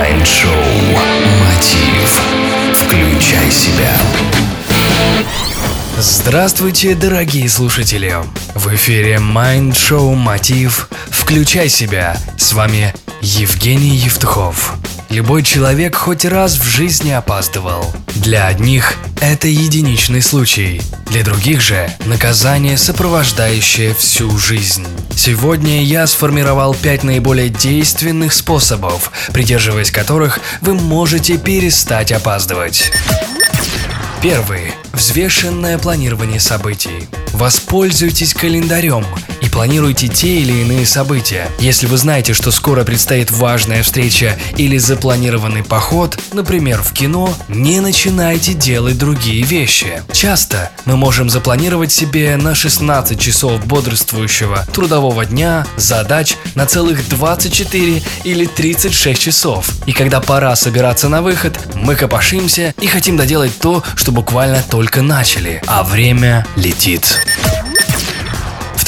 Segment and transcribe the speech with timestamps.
[0.00, 0.54] Майнд-шоу
[1.44, 2.22] «Мотив».
[2.72, 3.92] Включай себя.
[5.98, 8.14] Здравствуйте, дорогие слушатели!
[8.54, 12.16] В эфире Mind Show Мотив «Включай себя».
[12.38, 14.72] С вами Евгений Евтухов.
[15.10, 17.84] Любой человек хоть раз в жизни опаздывал.
[18.14, 20.80] Для одних это единичный случай,
[21.10, 24.86] для других же наказание, сопровождающее всю жизнь.
[25.14, 32.92] Сегодня я сформировал пять наиболее действенных способов, придерживаясь которых вы можете перестать опаздывать.
[34.22, 34.72] Первый.
[35.00, 37.08] Взвешенное планирование событий.
[37.32, 39.06] Воспользуйтесь календарем
[39.40, 41.48] и планируйте те или иные события.
[41.58, 47.80] Если вы знаете, что скоро предстоит важная встреча или запланированный поход, например, в кино, не
[47.80, 50.02] начинайте делать другие вещи.
[50.12, 58.02] Часто мы можем запланировать себе на 16 часов бодрствующего трудового дня задач на целых 24
[58.24, 59.70] или 36 часов.
[59.86, 64.89] И когда пора собираться на выход, мы копошимся и хотим доделать то, что буквально только
[64.96, 67.20] начали, а время летит.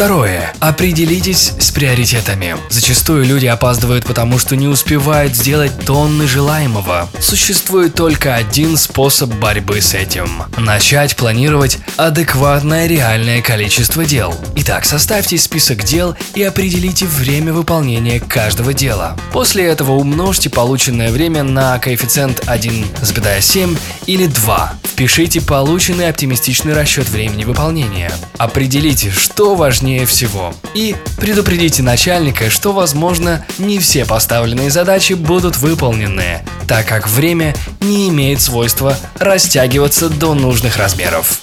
[0.03, 0.53] Второе.
[0.59, 2.57] Определитесь с приоритетами.
[2.71, 7.09] Зачастую люди опаздывают потому, что не успевают сделать тонны желаемого.
[7.21, 10.43] Существует только один способ борьбы с этим.
[10.59, 14.35] Начать планировать адекватное реальное количество дел.
[14.57, 19.17] Итак, составьте список дел и определите время выполнения каждого дела.
[19.33, 24.73] После этого умножьте полученное время на коэффициент 1,7 или 2.
[24.83, 28.11] Впишите полученный оптимистичный расчет времени выполнения.
[28.37, 30.55] Определите, что важнее всего.
[30.75, 38.09] И предупредите начальника, что, возможно, не все поставленные задачи будут выполнены, так как время не
[38.09, 41.41] имеет свойства растягиваться до нужных размеров.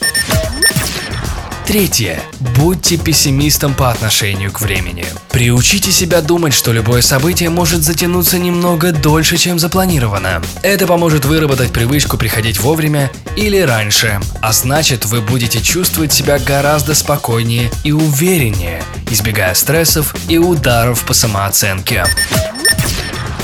[1.70, 2.20] Третье.
[2.58, 5.06] Будьте пессимистом по отношению к времени.
[5.30, 10.42] Приучите себя думать, что любое событие может затянуться немного дольше, чем запланировано.
[10.64, 16.96] Это поможет выработать привычку приходить вовремя или раньше, а значит вы будете чувствовать себя гораздо
[16.96, 22.04] спокойнее и увереннее, избегая стрессов и ударов по самооценке.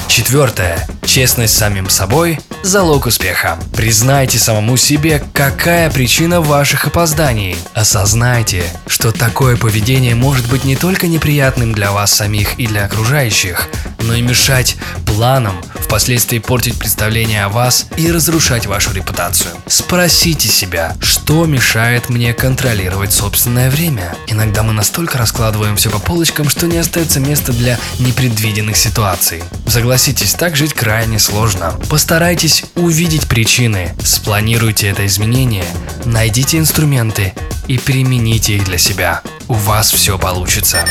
[0.08, 0.88] Четвертое.
[1.06, 3.58] Честность с самим собой– залог успеха.
[3.76, 7.58] Признайте самому себе, какая причина ваших опозданий.
[7.74, 13.68] Осознайте, что такое поведение может быть не только неприятным для вас самих и для окружающих,
[14.02, 15.56] но и мешать планам,
[15.86, 19.52] впоследствии портить представление о вас и разрушать вашу репутацию.
[19.68, 24.16] Спросите себя, что мешает мне контролировать собственное время.
[24.28, 29.44] Иногда мы настолько раскладываем все по полочкам, что не остается места для непредвиденных ситуаций.
[29.68, 31.80] Согласитесь, так жить крайне сложно.
[31.88, 35.66] Постарайтесь увидеть причины, спланируйте это изменение,
[36.04, 37.34] найдите инструменты
[37.68, 39.22] и примените их для себя.
[39.48, 40.84] У вас все получится.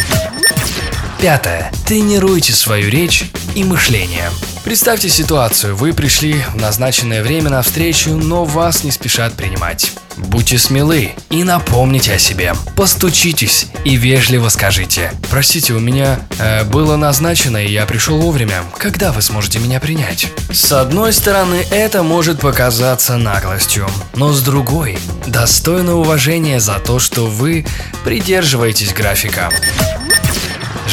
[1.20, 1.72] Пятое.
[1.84, 3.24] Тренируйте свою речь
[3.56, 4.30] и мышление.
[4.64, 9.92] Представьте ситуацию, вы пришли в назначенное время на встречу, но вас не спешат принимать.
[10.16, 12.54] Будьте смелы и напомните о себе.
[12.74, 15.12] Постучитесь и вежливо скажите.
[15.30, 18.62] Простите, у меня э, было назначено, и я пришел вовремя.
[18.78, 20.28] Когда вы сможете меня принять?
[20.50, 27.26] С одной стороны, это может показаться наглостью, но с другой, достойно уважения за то, что
[27.26, 27.66] вы
[28.02, 29.50] придерживаетесь графика.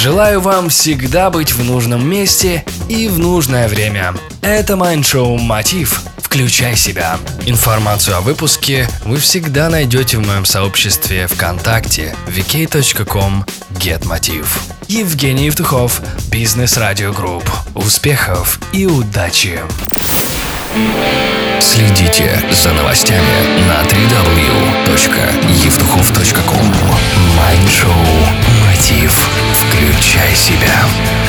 [0.02, 4.16] Желаю вам всегда быть в нужном месте и в нужное время.
[4.42, 6.02] Это Майндшоу Мотив.
[6.18, 7.20] Включай себя.
[7.46, 14.48] Информацию о выпуске вы всегда найдете в моем сообществе ВКонтакте vk.com getmotiv.
[14.88, 16.02] Евгений Евтухов,
[16.32, 17.48] Бизнес Радио Групп.
[17.76, 19.60] Успехов и удачи!
[21.60, 26.74] Следите за новостями на www.евтухов.ком
[27.38, 28.21] Майншоу.
[30.22, 31.21] Включай себя.